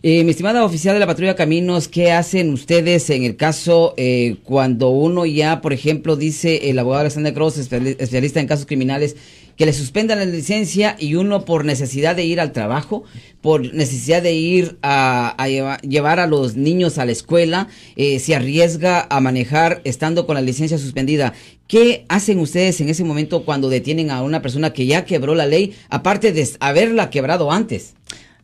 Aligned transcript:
Eh, 0.00 0.22
mi 0.22 0.30
estimada 0.30 0.64
oficial 0.64 0.94
de 0.94 1.00
la 1.00 1.08
Patrulla 1.08 1.34
Caminos, 1.34 1.88
¿qué 1.88 2.12
hacen 2.12 2.52
ustedes 2.52 3.10
en 3.10 3.24
el 3.24 3.34
caso 3.34 3.94
eh, 3.96 4.36
cuando 4.44 4.90
uno 4.90 5.26
ya, 5.26 5.60
por 5.60 5.72
ejemplo, 5.72 6.14
dice 6.14 6.70
el 6.70 6.78
abogado 6.78 7.00
Alexander 7.00 7.34
Cross, 7.34 7.58
especialista 7.58 8.38
en 8.38 8.46
casos 8.46 8.66
criminales, 8.66 9.16
que 9.56 9.66
le 9.66 9.72
suspendan 9.72 10.20
la 10.20 10.24
licencia 10.24 10.94
y 11.00 11.16
uno 11.16 11.44
por 11.44 11.64
necesidad 11.64 12.14
de 12.14 12.24
ir 12.24 12.38
al 12.38 12.52
trabajo, 12.52 13.02
por 13.40 13.74
necesidad 13.74 14.22
de 14.22 14.34
ir 14.34 14.78
a, 14.82 15.34
llevar, 15.82 16.20
a 16.20 16.28
los 16.28 16.54
niños 16.54 16.98
a 16.98 17.04
la 17.04 17.10
escuela, 17.10 17.66
eh, 17.96 18.20
se 18.20 18.36
arriesga 18.36 19.04
a 19.10 19.20
manejar 19.20 19.80
estando 19.82 20.26
con 20.26 20.36
la 20.36 20.42
licencia 20.42 20.78
suspendida. 20.78 21.34
¿Qué 21.66 22.04
hacen 22.08 22.38
ustedes 22.38 22.80
en 22.80 22.88
ese 22.88 23.02
momento 23.02 23.44
cuando 23.44 23.68
detienen 23.68 24.12
a 24.12 24.22
una 24.22 24.42
persona 24.42 24.72
que 24.72 24.86
ya 24.86 25.04
quebró 25.04 25.34
la 25.34 25.46
ley, 25.46 25.74
aparte 25.90 26.32
de 26.32 26.48
haberla 26.60 27.10
quebrado 27.10 27.50
antes? 27.50 27.94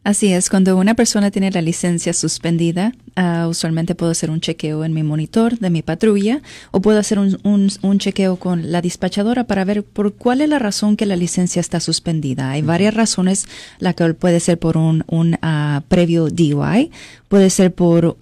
Así 0.04 0.30
es, 0.34 0.50
cuando 0.50 0.76
una 0.76 0.92
persona 0.92 1.30
tiene 1.30 1.50
la 1.50 1.62
licencia 1.62 2.12
suspendida, 2.12 2.92
uh, 3.16 3.48
usualmente 3.48 3.94
puedo 3.94 4.12
hacer 4.12 4.30
un 4.30 4.38
chequeo 4.38 4.84
en 4.84 4.92
mi 4.92 5.02
monitor 5.02 5.58
de 5.58 5.70
mi 5.70 5.80
patrulla 5.80 6.42
o 6.72 6.82
puedo 6.82 6.98
hacer 6.98 7.18
un, 7.18 7.38
un, 7.42 7.98
chequeo 7.98 8.36
con 8.36 8.70
la 8.70 8.82
dispachadora 8.82 9.44
para 9.44 9.64
ver 9.64 9.82
por 9.82 10.12
cuál 10.12 10.42
es 10.42 10.50
la 10.50 10.58
razón 10.58 10.98
que 10.98 11.06
la 11.06 11.16
licencia 11.16 11.58
está 11.58 11.80
suspendida. 11.80 12.50
Hay 12.50 12.60
varias 12.60 12.92
razones, 12.92 13.46
la 13.78 13.94
que 13.94 14.12
puede 14.12 14.40
ser 14.40 14.58
por 14.58 14.76
un, 14.76 15.04
un 15.06 15.38
uh, 15.42 15.80
previo 15.88 16.28
DUI, 16.28 16.90
puede 17.28 17.48
ser 17.48 17.72
por 17.72 18.04
uh, 18.04 18.16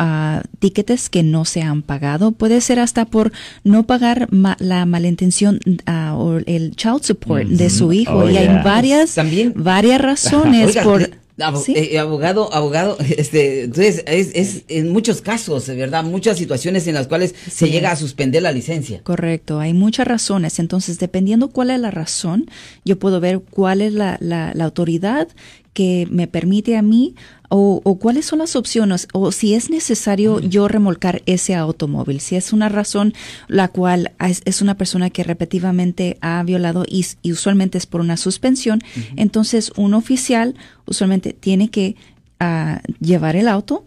tickets 0.61 1.11
que 1.11 1.25
no 1.25 1.45
se 1.45 1.63
han 1.63 1.83
pagado, 1.83 2.31
puede 2.31 2.61
ser 2.61 2.79
hasta 2.79 3.07
por 3.07 3.33
no 3.65 3.89
pagar 3.89 4.29
la 4.31 4.87
malintención 4.87 5.59
o 5.89 6.39
el 6.47 6.77
child 6.77 7.03
support 7.03 7.49
de 7.49 7.71
su 7.71 7.93
hijo. 7.93 8.19
Oh, 8.19 8.31
y 8.31 8.37
hay 8.37 8.63
varias, 8.63 9.17
varias 9.57 10.01
razones 10.01 10.77
por 10.77 11.22
eh, 11.39 11.99
abogado, 11.99 12.53
abogado, 12.53 12.97
este, 13.17 13.65
entonces 13.65 14.05
es, 14.07 14.65
en 14.69 14.91
muchos 14.91 15.23
casos, 15.23 15.67
¿verdad? 15.69 16.05
Muchas 16.05 16.39
situaciones 16.39 16.87
en 16.87 16.95
las 16.95 17.07
cuales 17.07 17.35
se 17.51 17.71
llega 17.71 17.91
a 17.91 17.97
suspender 17.97 18.43
la 18.43 18.53
licencia. 18.53 19.01
Correcto, 19.03 19.59
hay 19.59 19.73
muchas 19.73 20.07
razones. 20.07 20.59
Entonces, 20.59 20.99
dependiendo 20.99 21.49
cuál 21.49 21.71
es 21.71 21.81
la 21.81 21.91
razón, 21.91 22.51
yo 22.85 22.99
puedo 22.99 23.21
ver 23.21 23.41
cuál 23.41 23.81
es 23.81 23.93
la, 23.93 24.19
la, 24.21 24.53
la 24.55 24.65
autoridad 24.65 25.29
que 25.73 26.07
me 26.11 26.27
permite 26.27 26.77
a 26.77 26.83
mí 26.83 27.15
o, 27.55 27.99
cuáles 28.01 28.25
son 28.25 28.39
las 28.39 28.57
opciones 28.57 29.09
o 29.13 29.31
si 29.31 29.55
es 29.55 29.69
necesario 29.69 30.41
yo 30.41 30.69
remolcar 30.69 31.23
ese 31.27 31.55
automóvil, 31.55 32.21
si 32.21 32.35
es 32.35 32.55
una 32.55 32.71
razón 32.71 33.13
la 33.47 33.69
cual 33.69 34.13
es, 34.19 34.63
una 34.63 34.79
persona 34.79 35.11
que 35.11 35.23
repetitivamente 35.23 36.17
ha 36.23 36.43
violado 36.45 36.85
y, 36.89 37.05
usualmente 37.31 37.77
es 37.77 37.85
por 37.85 38.01
una 38.01 38.17
suspensión, 38.17 38.81
entonces 39.17 39.71
un 39.77 39.93
oficial 39.93 40.55
usualmente 40.87 41.35
tiene 41.35 41.69
que 41.69 41.97
ah, 42.41 42.81
llevar 43.01 43.37
el 43.37 43.49
auto 43.49 43.85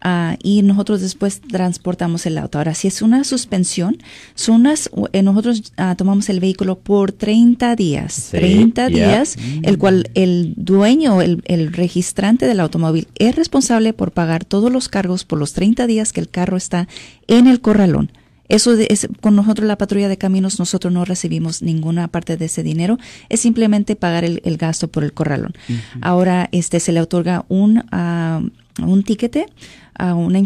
Ah, 0.00 0.36
y 0.42 0.62
nosotros 0.62 1.00
después 1.00 1.40
transportamos 1.40 2.24
el 2.26 2.38
auto. 2.38 2.58
Ahora, 2.58 2.74
si 2.74 2.86
es 2.86 3.02
una 3.02 3.24
suspensión, 3.24 3.98
son 4.36 4.60
unas, 4.60 4.90
eh, 5.12 5.22
nosotros 5.22 5.72
ah, 5.76 5.96
tomamos 5.96 6.28
el 6.28 6.38
vehículo 6.38 6.78
por 6.78 7.10
30 7.10 7.74
días. 7.74 8.28
30 8.30 8.88
días, 8.88 9.36
el 9.62 9.76
cual 9.76 10.10
el 10.14 10.54
dueño, 10.56 11.20
el, 11.20 11.42
el, 11.46 11.72
registrante 11.72 12.46
del 12.46 12.60
automóvil 12.60 13.08
es 13.18 13.34
responsable 13.34 13.92
por 13.92 14.12
pagar 14.12 14.44
todos 14.44 14.70
los 14.70 14.88
cargos 14.88 15.24
por 15.24 15.38
los 15.38 15.52
30 15.52 15.86
días 15.86 16.12
que 16.12 16.20
el 16.20 16.28
carro 16.28 16.56
está 16.56 16.86
en 17.26 17.48
el 17.48 17.60
corralón. 17.60 18.12
Eso 18.48 18.72
es, 18.72 19.08
con 19.20 19.36
nosotros 19.36 19.66
la 19.66 19.76
patrulla 19.76 20.08
de 20.08 20.18
caminos, 20.18 20.58
nosotros 20.58 20.92
no 20.92 21.04
recibimos 21.04 21.62
ninguna 21.62 22.08
parte 22.08 22.36
de 22.36 22.46
ese 22.46 22.62
dinero, 22.62 22.98
es 23.28 23.40
simplemente 23.40 23.96
pagar 23.96 24.24
el, 24.24 24.56
gasto 24.56 24.88
por 24.88 25.04
el 25.04 25.12
corralón. 25.12 25.54
Ahora, 26.00 26.48
este 26.52 26.80
se 26.80 26.92
le 26.92 27.00
otorga 27.00 27.44
un, 27.48 27.78
uh, 27.78 28.84
un 28.84 29.02
tiquete 29.02 29.46
a 29.94 30.14
una 30.14 30.38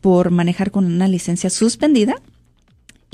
por 0.00 0.30
manejar 0.30 0.70
con 0.70 0.84
una 0.84 1.08
licencia 1.08 1.48
suspendida 1.50 2.16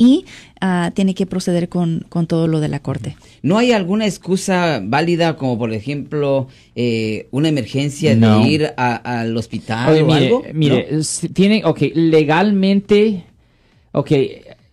y 0.01 0.25
ah, 0.63 0.93
tiene 0.95 1.15
que 1.15 1.27
proceder 1.27 1.69
con, 1.69 2.07
todo 2.27 2.49
lo 2.49 2.61
de 2.61 2.69
la 2.69 2.81
corte. 2.81 3.17
¿No 3.43 3.59
hay 3.59 3.73
alguna 3.73 4.07
excusa 4.07 4.81
válida 4.83 5.37
como 5.37 5.59
por 5.59 5.75
ejemplo 5.75 6.49
eh, 6.75 7.29
una 7.31 7.51
emergencia 7.51 8.17
de 8.17 8.49
ir 8.49 8.73
al 8.79 9.37
hospital 9.37 10.03
o 10.03 10.13
algo? 10.13 10.43
Mire, 10.55 10.89
tiene, 11.35 11.63
ok, 11.67 11.83
legalmente, 11.95 13.25
ok, 13.93 14.13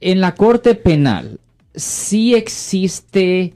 en 0.01 0.21
la 0.21 0.35
corte 0.35 0.75
penal 0.75 1.39
sí 1.75 2.35
existe 2.35 3.53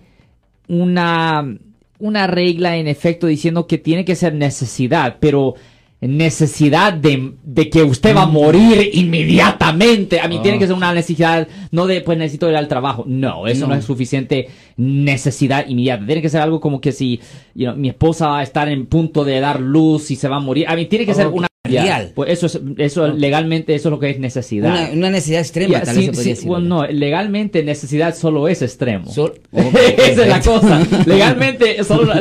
una, 0.67 1.57
una 1.99 2.27
regla 2.27 2.77
en 2.77 2.87
efecto 2.87 3.27
diciendo 3.27 3.67
que 3.67 3.77
tiene 3.77 4.05
que 4.05 4.15
ser 4.15 4.33
necesidad, 4.33 5.17
pero 5.19 5.55
necesidad 6.01 6.93
de, 6.93 7.33
de, 7.43 7.69
que 7.69 7.83
usted 7.83 8.15
va 8.15 8.23
a 8.23 8.25
morir 8.25 8.89
inmediatamente. 8.93 10.19
A 10.19 10.27
mí 10.27 10.39
tiene 10.41 10.57
que 10.57 10.65
ser 10.65 10.75
una 10.75 10.93
necesidad, 10.93 11.47
no 11.69 11.85
de 11.85 12.01
pues 12.01 12.17
necesito 12.17 12.49
ir 12.49 12.55
al 12.55 12.67
trabajo. 12.67 13.03
No, 13.05 13.45
eso 13.45 13.67
no, 13.67 13.75
es 13.75 13.85
suficiente 13.85 14.49
necesidad 14.77 15.67
inmediata. 15.67 16.05
Tiene 16.05 16.21
que 16.23 16.29
ser 16.29 16.41
algo 16.41 16.59
como 16.59 16.81
que 16.81 16.91
si 16.91 17.19
mi 17.53 17.89
esposa 17.89 18.29
va 18.29 18.39
a 18.39 18.43
estar 18.43 18.67
en 18.67 18.87
punto 18.87 19.23
de 19.23 19.39
dar 19.39 19.59
luz 19.59 20.09
y 20.09 20.15
se 20.15 20.27
va 20.27 20.37
a 20.37 20.39
morir. 20.39 20.67
A 20.67 20.75
mí 20.75 20.87
tiene 20.87 21.05
que 21.05 21.13
ser 21.13 21.27
una 21.27 21.47
real. 21.63 22.11
Pues 22.15 22.31
eso 22.31 22.45
es, 22.45 22.59
eso 22.77 23.07
legalmente 23.07 23.75
eso 23.75 23.89
es 23.89 23.91
lo 23.91 23.99
que 23.99 24.09
es 24.09 24.19
necesidad. 24.19 24.91
Una, 24.93 25.09
necesidad 25.09 25.41
extrema, 25.41 25.81
tal 25.81 25.97
vez 25.97 26.17
decir, 26.17 26.47
no, 26.47 26.85
legalmente 26.87 27.63
necesidad 27.63 28.15
solo 28.15 28.47
es 28.47 28.61
extremo. 28.61 29.11
Esa 29.51 30.23
es 30.23 30.27
la 30.27 30.41
cosa. 30.41 30.85
legalmente 31.05 31.83
solo 31.83 32.13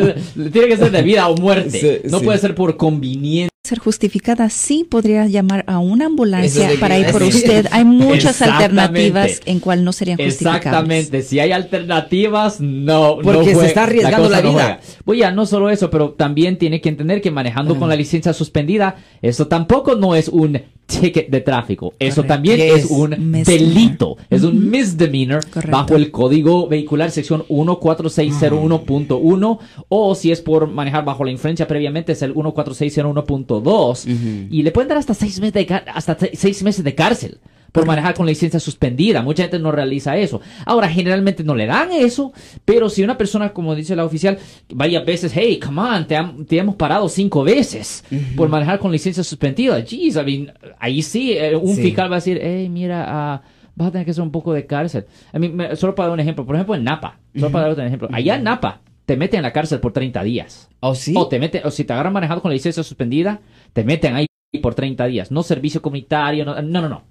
tiene 0.53 0.69
que 0.69 0.77
ser 0.77 0.91
de 0.91 1.03
vida 1.03 1.29
o 1.29 1.37
muerte. 1.37 2.03
no 2.11 2.21
puede 2.21 2.39
ser 2.39 2.55
por 2.55 2.77
conveniencia 2.77 3.51
ser 3.71 3.79
justificada, 3.79 4.51
sí 4.51 4.85
podría 4.89 5.27
llamar 5.27 5.65
a 5.69 5.79
una 5.79 6.07
ambulancia 6.07 6.71
para 6.81 6.99
ir 6.99 7.07
por 7.13 7.23
usted. 7.23 7.67
Hay 7.71 7.85
muchas 7.85 8.43
alternativas 8.43 9.41
en 9.47 9.61
cual 9.61 9.85
no 9.85 9.93
serían 9.93 10.19
justificadas. 10.19 10.59
Exactamente, 10.59 11.23
si 11.23 11.39
hay 11.39 11.53
alternativas, 11.53 12.61
no. 12.61 13.19
Porque 13.23 13.55
se 13.55 13.67
está 13.67 13.85
arriesgando 13.85 14.29
la, 14.29 14.41
vida. 14.41 14.81
Voy 15.05 15.23
a 15.23 15.31
no 15.31 15.47
solo 15.47 15.71
eso, 15.71 15.89
pero 15.89 16.11
también 16.11 16.59
tiene 16.59 16.81
que 16.81 16.89
entender 16.89 17.21
que 17.21 17.31
manejando 17.31 17.79
con 17.79 17.89
la 17.89 17.97
licencia 17.97 18.33
suspendida, 18.33 18.97
eso 19.23 19.47
tampoco 19.47 19.95
no 19.95 20.17
es 20.17 20.29
un 20.29 20.61
ticket 20.91 21.31
de 21.31 21.41
tráfico. 21.41 21.95
Eso 21.99 22.25
también 22.25 22.61
es, 22.61 22.91
un 22.91 23.11
delito, 23.45 24.19
es 24.29 24.43
un 24.43 24.69
misdemeanor 24.71 25.43
bajo 25.69 25.97
el 25.97 26.11
Código 26.11 26.69
Vehicular 26.69 27.11
sección 27.11 27.45
14601.1 27.49 29.59
o 29.89 30.15
si 30.15 30.31
es 30.33 30.41
por 30.41 30.69
manejar 30.69 31.05
bajo 31.05 31.25
la 31.25 31.31
influencia 31.31 31.67
previamente 31.67 32.13
es 32.13 32.23
el 32.23 32.35
14601.2 32.35 33.60
y 34.07 34.63
le 34.63 34.73
pueden 34.73 34.89
dar 34.89 34.99
hasta 34.99 35.15
seis 35.15 35.41
meses 35.41 35.55
de, 35.55 35.83
hasta 35.95 36.17
seis 36.35 36.63
meses 36.63 36.85
de 36.85 36.95
cárcel 36.95 37.41
por 37.73 37.87
manejar 37.87 38.15
con 38.15 38.27
licencia 38.27 38.61
suspendida. 38.61 39.23
Mucha 39.23 39.45
gente 39.45 39.59
no 39.59 39.73
realiza 39.73 40.17
eso. 40.17 40.41
Ahora, 40.65 40.89
generalmente 40.89 41.45
no 41.45 41.55
le 41.55 41.67
dan 41.67 41.93
eso, 41.93 42.33
pero 42.65 42.89
si 42.89 43.03
una 43.03 43.17
persona, 43.17 43.53
como 43.53 43.75
dice 43.75 43.97
la 43.97 44.05
oficial, 44.05 44.39
varias 44.71 45.05
veces, 45.05 45.33
hey, 45.35 45.59
come 45.59 45.81
on, 45.81 46.07
te, 46.07 46.59
hemos 46.59 46.75
parado 46.77 47.09
cinco 47.09 47.45
veces 47.45 48.05
por 48.37 48.49
manejar 48.49 48.79
con 48.79 48.93
licencia 48.93 49.23
suspendida. 49.23 49.81
Jeez, 49.85 50.17
I 50.17 50.25
mean, 50.25 50.53
ahí 50.79 51.03
sí, 51.03 51.33
eh, 51.33 51.57
un 51.57 51.77
fiscal 51.77 52.11
va 52.11 52.17
a 52.17 52.19
decir, 52.19 52.41
hey, 52.43 52.69
mira, 52.69 53.43
uh, 53.43 53.47
vas 53.77 53.89
a 53.89 53.93
tener 53.93 54.05
que 54.05 54.11
hacer 54.11 54.23
un 54.23 54.33
poco 54.33 54.53
de 54.53 54.67
cárcel. 54.67 55.07
I 55.33 55.39
mean, 55.39 55.77
solo 55.77 55.95
para 55.95 56.09
dar 56.09 56.15
un 56.15 56.21
ejemplo, 56.21 56.45
por 56.45 56.55
ejemplo, 56.55 56.75
en 56.75 56.85
Napa, 56.85 57.19
solo 57.35 57.51
para 57.51 57.65
dar 57.65 57.73
otro 57.73 57.85
ejemplo, 57.85 58.09
allá 58.13 58.37
en 58.37 58.45
Napa, 58.45 58.81
te 59.11 59.17
meten 59.17 59.39
en 59.39 59.43
la 59.43 59.53
cárcel 59.53 59.81
por 59.81 59.93
30 59.93 60.23
días. 60.23 60.69
¿Oh, 60.79 60.95
sí? 60.95 61.15
O 61.17 61.27
te 61.27 61.41
meten, 61.41 61.63
o 61.65 61.73
si 61.73 61.83
te 61.83 61.93
agarran 61.93 62.13
manejando 62.13 62.43
con 62.43 62.53
la 62.53 62.55
licencia 62.55 62.85
suspendida, 62.85 63.41
te 63.73 63.83
meten 63.83 64.15
ahí 64.15 64.27
por 64.63 64.77
30 64.77 65.05
días. 65.07 65.33
No 65.33 65.43
servicio 65.43 65.83
comunitario, 65.83 66.45
no, 66.45 66.63
no, 66.63 66.89
no 66.89 67.03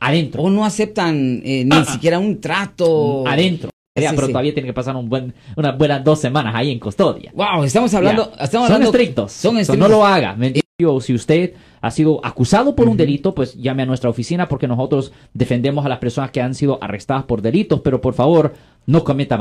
adentro. 0.00 0.42
O 0.42 0.50
no 0.50 0.64
aceptan 0.64 1.42
eh, 1.44 1.64
ni 1.64 1.76
ah, 1.76 1.84
siquiera 1.84 2.18
un 2.18 2.40
trato. 2.40 3.22
Mm, 3.24 3.28
adentro. 3.28 3.70
pero 3.94 4.26
todavía 4.26 4.52
tiene 4.52 4.66
que 4.66 4.72
pasar 4.72 4.96
un 4.96 5.08
buen, 5.08 5.32
unas 5.54 5.78
buenas 5.78 6.02
dos 6.02 6.18
semanas 6.18 6.56
ahí 6.56 6.72
en 6.72 6.80
custodia. 6.80 7.30
Wow, 7.36 7.62
estamos 7.62 7.94
hablando, 7.94 8.32
estamos 8.40 8.66
son 8.66 8.82
estrictos. 8.82 9.30
Son 9.30 9.56
estrictos. 9.56 9.88
no 9.88 9.96
lo 9.96 10.04
haga. 10.04 10.36
Si 10.76 11.14
usted 11.14 11.54
ha 11.82 11.90
sido 11.92 12.18
acusado 12.26 12.74
por 12.74 12.88
un 12.88 12.96
delito, 12.96 13.32
pues 13.32 13.54
llame 13.54 13.84
a 13.84 13.86
nuestra 13.86 14.10
oficina 14.10 14.48
porque 14.48 14.66
nosotros 14.66 15.12
defendemos 15.32 15.86
a 15.86 15.88
las 15.88 16.00
personas 16.00 16.32
que 16.32 16.40
han 16.40 16.52
sido 16.52 16.82
arrestadas 16.82 17.22
por 17.26 17.42
delitos, 17.42 17.80
pero 17.80 18.00
por 18.00 18.14
favor, 18.14 18.54
no 18.84 19.04
cometan, 19.04 19.38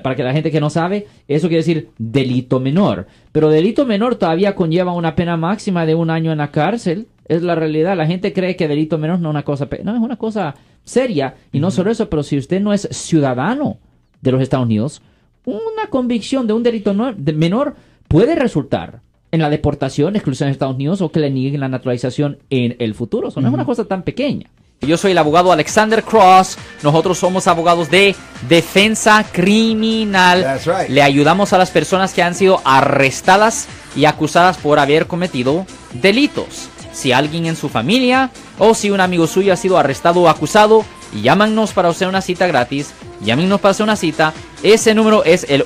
para 0.03 0.15
que 0.15 0.23
la 0.23 0.33
gente 0.33 0.51
que 0.51 0.59
no 0.59 0.69
sabe, 0.69 1.07
eso 1.27 1.47
quiere 1.47 1.63
decir 1.63 1.89
delito 1.97 2.59
menor. 2.59 3.07
Pero 3.31 3.49
delito 3.49 3.85
menor 3.85 4.15
todavía 4.15 4.55
conlleva 4.55 4.93
una 4.93 5.15
pena 5.15 5.37
máxima 5.37 5.85
de 5.85 5.95
un 5.95 6.09
año 6.09 6.31
en 6.31 6.39
la 6.39 6.51
cárcel. 6.51 7.07
Es 7.27 7.41
la 7.41 7.55
realidad. 7.55 7.97
La 7.97 8.07
gente 8.07 8.33
cree 8.33 8.55
que 8.55 8.67
delito 8.67 8.97
menor 8.97 9.19
no 9.19 9.29
es 9.29 9.31
una 9.31 9.43
cosa, 9.43 9.67
no 9.83 9.95
es 9.95 10.01
una 10.01 10.17
cosa 10.17 10.55
seria. 10.83 11.35
Y 11.51 11.59
no 11.59 11.71
solo 11.71 11.91
eso, 11.91 12.09
pero 12.09 12.23
si 12.23 12.37
usted 12.37 12.61
no 12.61 12.73
es 12.73 12.87
ciudadano 12.91 13.77
de 14.21 14.31
los 14.31 14.41
Estados 14.41 14.65
Unidos, 14.65 15.01
una 15.45 15.87
convicción 15.89 16.47
de 16.47 16.53
un 16.53 16.63
delito 16.63 16.93
menor 16.93 17.75
puede 18.07 18.35
resultar 18.35 19.01
en 19.31 19.41
la 19.41 19.49
deportación, 19.49 20.15
exclusión 20.15 20.47
de 20.47 20.53
Estados 20.53 20.75
Unidos 20.75 21.01
o 21.01 21.11
que 21.11 21.19
le 21.19 21.29
nieguen 21.29 21.59
la 21.59 21.69
naturalización 21.69 22.39
en 22.49 22.75
el 22.79 22.93
futuro. 22.95 23.29
Eso 23.29 23.41
no 23.41 23.47
es 23.47 23.53
una 23.53 23.65
cosa 23.65 23.85
tan 23.85 24.03
pequeña. 24.03 24.49
Yo 24.81 24.95
soy 24.95 25.11
el 25.11 25.17
abogado 25.17 25.51
Alexander 25.51 26.03
Cross. 26.03 26.57
Nosotros 26.83 27.17
somos 27.17 27.47
abogados 27.47 27.89
de 27.89 28.15
defensa 28.47 29.25
criminal. 29.31 30.59
Le 30.87 31.01
ayudamos 31.01 31.51
a 31.51 31.57
las 31.57 31.71
personas 31.71 32.13
que 32.13 32.21
han 32.21 32.35
sido 32.35 32.61
arrestadas 32.63 33.67
y 33.95 34.05
acusadas 34.05 34.57
por 34.57 34.77
haber 34.77 35.07
cometido 35.07 35.65
delitos. 35.93 36.69
Si 36.93 37.11
alguien 37.11 37.47
en 37.47 37.55
su 37.55 37.69
familia 37.69 38.29
o 38.59 38.75
si 38.75 38.91
un 38.91 39.01
amigo 39.01 39.27
suyo 39.27 39.51
ha 39.51 39.57
sido 39.57 39.77
arrestado 39.77 40.21
o 40.21 40.29
acusado, 40.29 40.85
llámanos 41.21 41.73
para 41.73 41.89
hacer 41.89 42.07
una 42.07 42.21
cita 42.21 42.45
gratis. 42.45 42.93
Llámenos 43.21 43.59
para 43.59 43.71
hacer 43.71 43.83
una 43.83 43.95
cita. 43.95 44.33
Ese 44.61 44.93
número 44.93 45.23
es 45.23 45.45
el 45.49 45.65